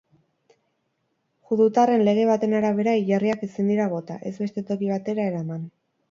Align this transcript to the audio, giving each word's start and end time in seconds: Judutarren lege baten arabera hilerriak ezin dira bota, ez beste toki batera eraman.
Judutarren 1.49 2.03
lege 2.07 2.23
baten 2.29 2.55
arabera 2.59 2.95
hilerriak 3.01 3.43
ezin 3.49 3.69
dira 3.73 3.85
bota, 3.91 4.17
ez 4.31 4.33
beste 4.39 4.63
toki 4.71 4.89
batera 4.93 5.27
eraman. 5.33 5.69